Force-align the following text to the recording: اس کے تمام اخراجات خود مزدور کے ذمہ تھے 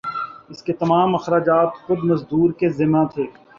اس 0.49 0.63
کے 0.63 0.73
تمام 0.73 1.13
اخراجات 1.15 1.69
خود 1.83 1.99
مزدور 2.03 2.49
کے 2.59 2.69
ذمہ 2.77 3.03
تھے 3.13 3.25